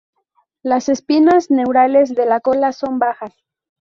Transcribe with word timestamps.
Las 0.63 0.89
espinas 0.89 1.51
neurales 1.51 2.15
de 2.15 2.25
la 2.25 2.39
cola 2.41 2.71
son 2.71 2.97
bajas. 2.97 3.35